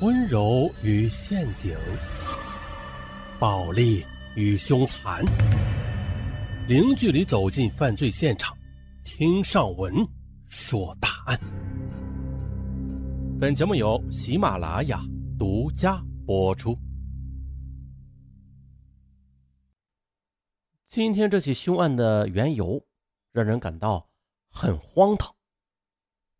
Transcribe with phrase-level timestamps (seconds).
[0.00, 1.72] 温柔与陷阱，
[3.38, 5.24] 暴力与凶残，
[6.66, 8.56] 零距离走进犯罪现场，
[9.04, 9.94] 听上文
[10.48, 11.38] 说大案。
[13.40, 15.00] 本节目由喜马拉雅
[15.38, 16.76] 独家播出。
[20.86, 22.84] 今天这起凶案的缘由，
[23.30, 24.08] 让人感到
[24.50, 25.32] 很荒唐，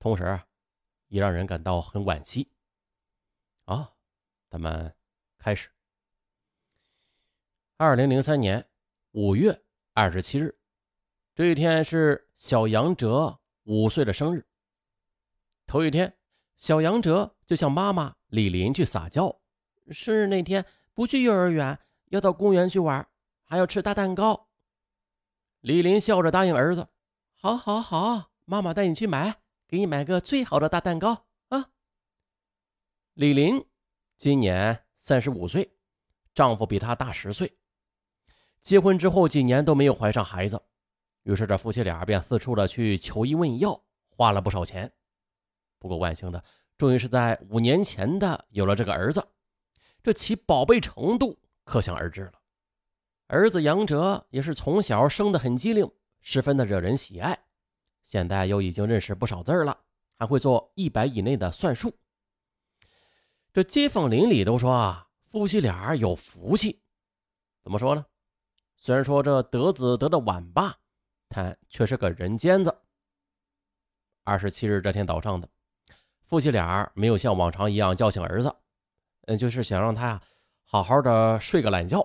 [0.00, 0.40] 同时
[1.06, 2.48] 也让人感到很惋惜。
[3.64, 3.92] 啊，
[4.50, 4.94] 咱们
[5.38, 5.70] 开始。
[7.76, 8.68] 二零零三年
[9.12, 9.62] 五月
[9.92, 10.58] 二十七日，
[11.34, 14.46] 这一天是小杨哲五岁的生日。
[15.66, 16.14] 头一天，
[16.58, 19.40] 小杨哲就向妈妈李林去撒娇，
[19.90, 21.78] 生日那天不去幼儿园，
[22.10, 23.08] 要到公园去玩，
[23.44, 24.48] 还要吃大蛋糕。
[25.60, 26.88] 李林笑着答应儿子
[27.32, 31.24] ：“好，好，好，妈妈带你去买，给你买个最好的大蛋糕。”
[33.14, 33.64] 李林
[34.18, 35.72] 今年三十五岁，
[36.34, 37.56] 丈夫比她大十岁。
[38.60, 40.60] 结婚之后几年都没有怀上孩子，
[41.22, 44.92] 于是这夫妻俩便四处的去求医问药，花了不少钱。
[45.78, 46.42] 不过万幸的，
[46.76, 49.24] 终于是在五年前的有了这个儿子，
[50.02, 52.32] 这其宝贝程度可想而知了。
[53.28, 55.88] 儿子杨哲也是从小生得很机灵，
[56.20, 57.38] 十分的惹人喜爱。
[58.02, 59.78] 现在又已经认识不少字了，
[60.18, 61.96] 还会做一百以内的算术。
[63.54, 66.82] 这街坊邻里都说啊，夫妻俩有福气。
[67.62, 68.04] 怎么说呢？
[68.74, 70.76] 虽然说这得子得的晚吧，
[71.28, 72.76] 但却是个人尖子。
[74.24, 75.48] 二十七日这天早上的，
[76.24, 78.52] 夫妻俩没有像往常一样叫醒儿子，
[79.26, 80.20] 嗯，就是想让他呀
[80.64, 82.04] 好好的睡个懒觉。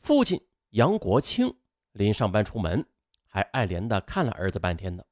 [0.00, 0.38] 父亲
[0.72, 1.50] 杨国清
[1.92, 2.86] 临上班出门，
[3.26, 5.02] 还爱怜的看了儿子半天呢。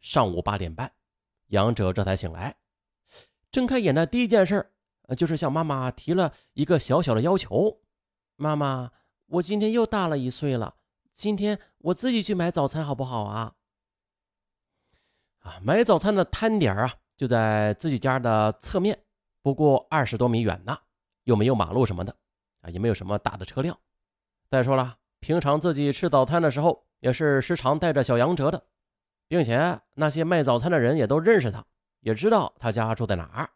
[0.00, 0.92] 上午八点半，
[1.46, 2.56] 杨哲这才醒来。
[3.52, 4.70] 睁开眼的第一件事，
[5.08, 7.80] 呃，就是向妈妈提了一个小小的要求
[8.36, 8.92] ：“妈妈，
[9.26, 10.76] 我今天又大了一岁了，
[11.12, 13.54] 今天我自己去买早餐好不好啊？”
[15.40, 19.02] 啊，买早餐的摊点啊，就在自己家的侧面，
[19.42, 20.78] 不过二十多米远呢，
[21.24, 22.14] 又没有马路什么的，
[22.60, 23.76] 啊，也没有什么大的车辆。
[24.48, 28.64] 再说了，平常自己吃早餐的时候，也是时常带着小杨哲的，
[29.26, 31.64] 并且那些卖早餐的人也都认识他。
[32.00, 33.50] 也知道他家住在哪儿，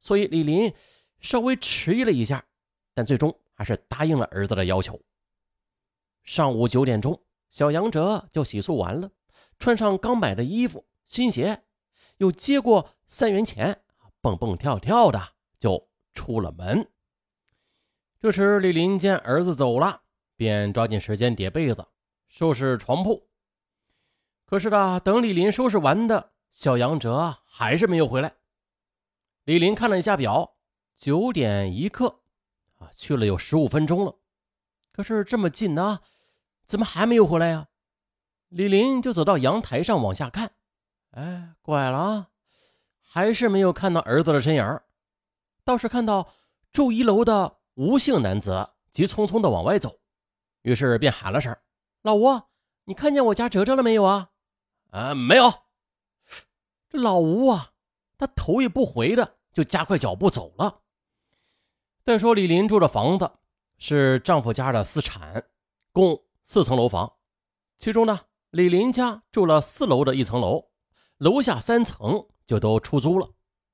[0.00, 0.72] 所以李林
[1.20, 2.44] 稍微迟疑了一下，
[2.92, 5.00] 但最终还是答应了儿子的要求。
[6.22, 9.10] 上午九点钟，小杨哲就洗漱完了，
[9.58, 11.62] 穿上刚买的衣服、新鞋，
[12.16, 13.82] 又接过三元钱，
[14.20, 15.20] 蹦蹦跳跳的
[15.58, 16.90] 就出了门。
[18.20, 20.02] 这时，李林见儿子走了，
[20.36, 21.86] 便抓紧时间叠被子、
[22.26, 23.28] 收拾床铺。
[24.46, 26.33] 可是呢，等李林收拾完的。
[26.54, 28.36] 小杨哲还是没有回来。
[29.42, 30.54] 李林看了一下表，
[30.96, 32.20] 九点一刻，
[32.78, 34.14] 啊，去了有十五分钟了。
[34.92, 35.98] 可是这么近呢，
[36.64, 37.66] 怎么还没有回来呀？
[38.50, 40.52] 李林就走到阳台上往下看，
[41.10, 42.28] 哎，怪了啊，
[43.02, 44.80] 还是没有看到儿子的身影。
[45.64, 46.32] 倒是看到
[46.70, 49.98] 住一楼的吴姓男子急匆匆的往外走，
[50.62, 51.54] 于是便喊了声
[52.02, 52.42] ：“老吴，
[52.84, 54.30] 你看见我家哲哲了没有啊
[54.92, 55.52] ？”“啊，没有。”
[56.94, 57.72] 老吴啊，
[58.16, 60.82] 他头也不回的就加快脚步走了。
[62.04, 63.30] 再说李林住的房子
[63.78, 65.44] 是丈夫家的私产，
[65.92, 67.16] 共四层楼房，
[67.78, 70.70] 其中呢，李林家住了四楼的一层楼，
[71.18, 73.28] 楼下三层就都出租了，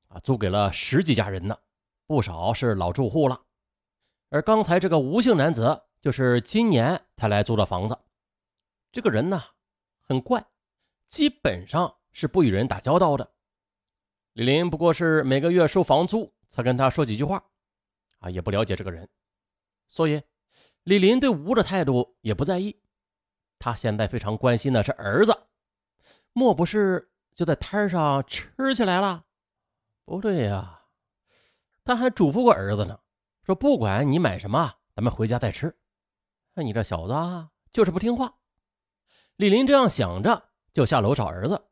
[0.08, 1.58] 啊，租给了十几家人呢，
[2.06, 3.42] 不少是老住户了。
[4.30, 7.98] 而刚才这个吴姓男子就是今年才来租的房子，
[8.90, 9.42] 这个人呢
[10.00, 10.46] 很怪，
[11.06, 11.99] 基本上。
[12.12, 13.30] 是不与人打交道的，
[14.32, 17.44] 李林不过是每个月收房租才跟他说几句话，
[18.18, 19.08] 啊，也不了解这个人，
[19.86, 20.22] 所以
[20.82, 22.80] 李林对吴的态度也不在意。
[23.58, 25.36] 他现在非常关心的是儿子，
[26.32, 29.24] 莫不是就在摊上吃起来了？
[30.04, 30.84] 不对呀，
[31.84, 32.98] 他还嘱咐过儿子呢，
[33.44, 35.76] 说不管你买什么，咱们回家再吃。
[36.54, 38.34] 那你这小子啊就是不听话。
[39.36, 41.69] 李林这样想着，就下楼找儿子。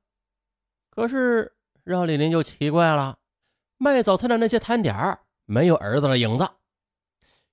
[0.98, 1.54] 可是
[1.84, 3.20] 让李林就奇怪了，
[3.76, 6.50] 卖早餐的那些摊点没有儿子的影子。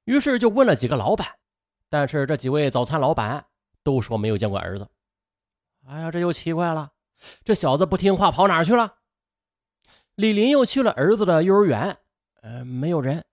[0.06, 1.28] 于是就问了几个老板，
[1.88, 3.46] 但是这几位早餐老板
[3.84, 4.90] 都说没有见过儿子。
[5.86, 6.92] 哎呀，这又奇怪了，
[7.44, 8.96] 这小子不听话跑哪去了？
[10.16, 11.96] 李林又去了儿子的幼儿园，
[12.42, 13.24] 呃，没有人。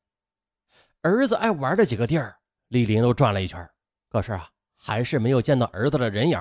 [1.00, 2.36] 儿子爱玩的几个地儿，
[2.68, 3.66] 李林都转了一圈，
[4.10, 6.38] 可是啊，还是没有见到儿子的人影。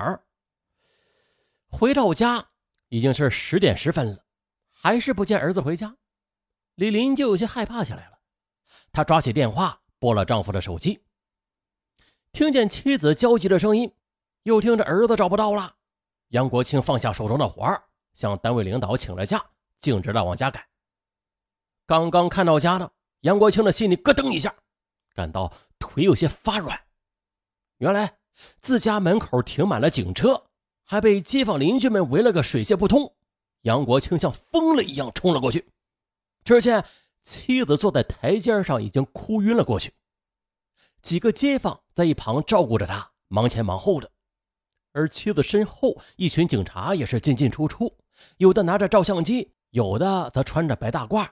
[1.70, 2.48] 回到家。
[2.92, 4.22] 已经是十点十分了，
[4.70, 5.96] 还是不见儿子回家。
[6.74, 8.18] 李林就有些害怕起来了。
[8.92, 11.02] 她抓起电话拨了丈夫的手机，
[12.32, 13.90] 听见妻子焦急的声音，
[14.42, 15.76] 又听着儿子找不到了，
[16.28, 19.42] 杨国庆放下手中的活儿，向单位领导请了假，
[19.78, 20.62] 径直的往家赶。
[21.86, 22.90] 刚刚看到家呢，
[23.20, 24.54] 杨国庆的心里咯噔一下，
[25.14, 26.78] 感到腿有些发软。
[27.78, 28.18] 原来
[28.60, 30.50] 自家门口停满了警车，
[30.84, 33.14] 还被街坊邻居们围了个水泄不通。
[33.62, 35.68] 杨国庆像疯了一样冲了过去，
[36.44, 36.84] 只见
[37.22, 39.92] 妻子坐在台阶上，已经哭晕了过去。
[41.00, 44.10] 几个街坊在一旁照顾着他，忙前忙后的。
[44.92, 47.96] 而妻子身后，一群警察也是进进出出，
[48.36, 51.26] 有的拿着照相机，有的则穿着白大褂，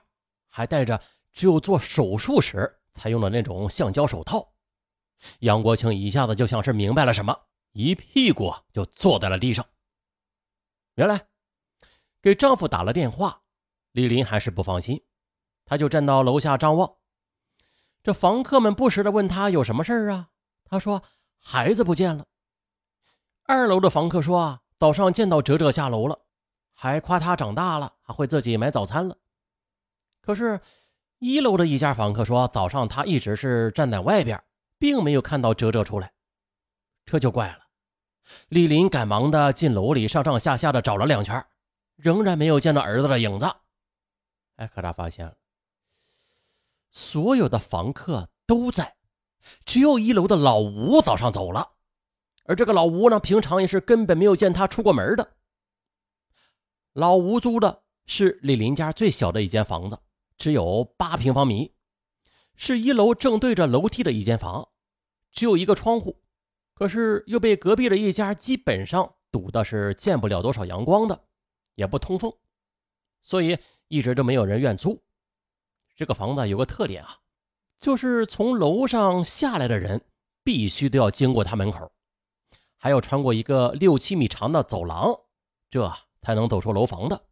[0.47, 0.99] 还戴着
[1.31, 4.51] 只有做手术时才用的那种橡胶手套。
[5.39, 7.37] 杨国庆一下子就像是明白了什么，
[7.71, 9.65] 一屁股就坐在了地上。
[10.95, 11.27] 原来。
[12.23, 13.41] 给丈夫打了电话，
[13.93, 15.03] 李林还是不放心，
[15.65, 16.97] 她就站到楼下张望。
[18.03, 20.29] 这房客们不时的问她有什么事儿啊？
[20.63, 21.01] 她说
[21.39, 22.27] 孩子不见了。
[23.45, 26.21] 二楼的房客说啊，早上见到哲哲下楼了，
[26.73, 29.17] 还夸他长大了，还会自己买早餐了。
[30.21, 30.61] 可是，
[31.17, 34.43] 一楼的一家房客说，早上他一直是站在外边，
[34.77, 36.13] 并没有看到哲哲出来。
[37.11, 37.59] 这就怪了。
[38.47, 41.45] 李林赶忙的进楼里上上下下的找了两圈。
[41.97, 43.45] 仍然没有见到儿子的影子，
[44.55, 45.35] 哎，可他发现了，
[46.89, 48.95] 所有的房客都在，
[49.65, 51.73] 只有一楼的老吴早上走了，
[52.45, 55.35] 而这个老吴呢，平常也是根本没有见他出过门的。
[56.93, 59.99] 老吴租的是李林家最小的一间房子，
[60.37, 61.75] 只有八平方米，
[62.55, 64.69] 是一楼正对着楼梯的一间房，
[65.31, 66.20] 只有一个窗户，
[66.73, 71.25] 可是又被隔壁的一家基本上堵的是见不了多少阳光的。
[71.75, 72.31] 也不通风，
[73.21, 73.57] 所以
[73.87, 75.01] 一直都没有人愿租。
[75.95, 77.17] 这个房子有个特点啊，
[77.79, 79.99] 就是从楼上下来的人
[80.43, 81.89] 必须都要经过他门口，
[82.77, 85.17] 还要穿过一个六七米长的走廊，
[85.69, 85.91] 这
[86.21, 87.23] 才能走出楼房的。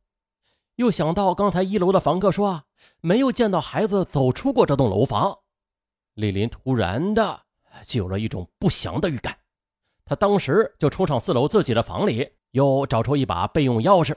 [0.75, 2.65] 又想到刚才一楼的房客说啊，
[3.01, 5.37] 没有见到孩子走出过这栋楼房，
[6.13, 7.43] 李林突然的
[7.83, 9.37] 就有了一种不祥的预感。
[10.05, 14.15] 他当时就冲上四楼自己的房里，又找出一把备用钥匙。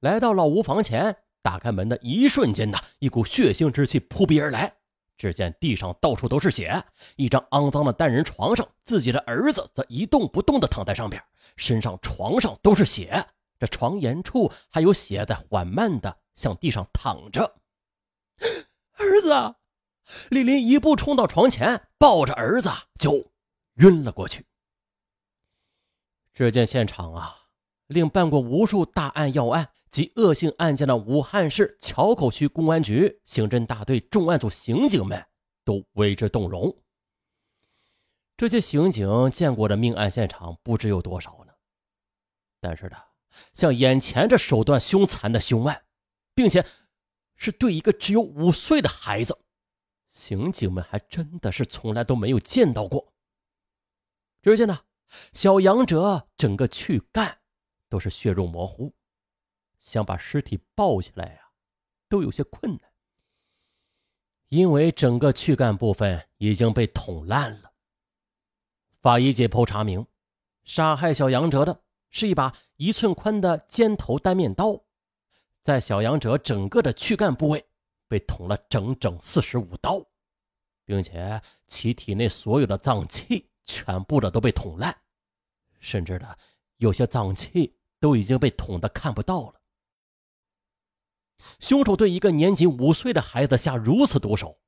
[0.00, 4.72] 来到老吴房前，打开门的一瞬间呐，一股血腥之气扑鼻而来。
[5.18, 6.84] 只见地上到处都是血，
[7.16, 11.22] 一张肮脏的单人床上，自己的儿子则一动不动地躺在上边，
[11.56, 13.24] 身上、床上都是血，
[13.58, 17.42] 这床沿处还有血在缓慢地向地上淌着。
[18.98, 19.54] 儿子，
[20.30, 23.32] 李林一步冲到床前，抱着儿子就
[23.76, 24.46] 晕了过去。
[26.32, 27.42] 只见现场啊。
[27.86, 35.24] 令办过无数大案要案及恶性案件的武汉市桥口区公安局刑侦大队重案组刑警们
[35.64, 36.76] 都为之动容。
[38.36, 41.52] 这些刑警见过的命案现场不知有多少呢？
[42.60, 42.96] 但是呢，
[43.54, 45.84] 像眼前这手段凶残的凶案，
[46.34, 46.66] 并且
[47.36, 49.38] 是对一个只有五岁的孩子，
[50.16, 53.12] 刑警们还真的是从来都没有见到过。
[54.40, 54.80] 只见呢，
[55.32, 57.40] 小杨哲整个躯干。
[57.88, 58.92] 都是血肉模糊，
[59.78, 61.52] 想把尸体抱起来呀，
[62.08, 62.92] 都有些困难，
[64.48, 67.74] 因为整个躯干部分已经被捅烂了。
[69.00, 70.04] 法医解剖查明，
[70.64, 74.82] 杀害小杨哲的是一把一寸宽的尖头单面刀，
[75.62, 77.68] 在小杨哲整个的躯干部位
[78.08, 80.04] 被捅了整整四十五刀，
[80.84, 84.96] 并且其体内所有的脏器全部的都被捅烂，
[85.80, 86.38] 甚至的。
[86.78, 89.54] 有些脏器都已经被捅得看不到了。
[91.58, 94.58] 凶手对一个年仅五岁的孩子下如此毒手，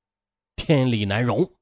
[0.56, 1.54] 天理难容。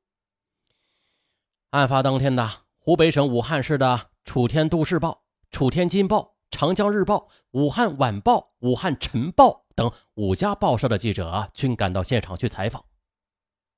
[1.71, 5.11] 案发当天的湖北省武汉市的《楚天都市报》
[5.51, 6.19] 《楚天金报》
[6.51, 7.17] 《长江日报》
[7.51, 12.85] 《武汉晚报》《武汉晨报》等五家报社的记者均赶到现场去采访。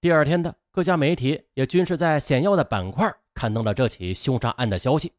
[0.00, 5.12] 第二天的各家媒体也均是在显要的板块刊登了这起凶杀案的消息。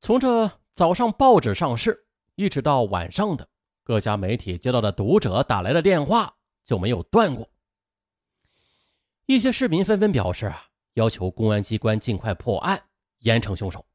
[0.00, 3.48] 从这早上报纸上市，一直到晚上的
[3.82, 7.48] 各家媒体接到的读者打来的电话就没有断过。
[9.24, 12.82] 一些市民纷纷表示啊，要求公安机关尽快破案，
[13.20, 13.86] 严惩凶手。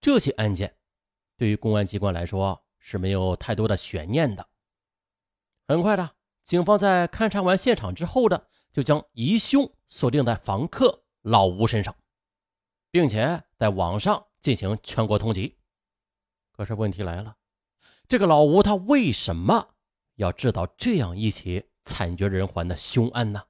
[0.00, 0.74] 这起案件
[1.36, 4.48] 对于公安机关来说是没有太多的悬念的。
[5.68, 11.94] 很快的，警方在勘察完现场之后的，就将疑凶锁定在房客老吴身上。
[12.90, 15.54] 并且在网上进行全国通缉，
[16.50, 17.36] 可是问题来了，
[18.08, 19.74] 这个老吴他为什么
[20.16, 23.44] 要制造这样一起惨绝人寰的凶案呢？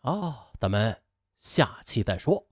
[0.00, 1.02] 哦，咱们
[1.36, 2.49] 下期再说。